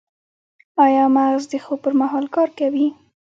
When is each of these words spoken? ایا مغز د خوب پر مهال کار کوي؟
ایا 0.85 1.05
مغز 1.15 1.43
د 1.51 1.53
خوب 1.63 1.79
پر 1.83 1.93
مهال 2.01 2.25
کار 2.35 2.49
کوي؟ 2.59 2.87